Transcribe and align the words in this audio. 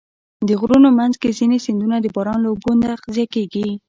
د 0.47 0.49
غرونو 0.59 0.89
منځ 0.99 1.13
کې 1.21 1.37
ځینې 1.39 1.57
سیندونه 1.65 1.97
د 2.01 2.05
باران 2.15 2.39
له 2.41 2.49
اوبو 2.51 2.69
تغذیه 2.83 3.25
کېږي. 3.33 3.65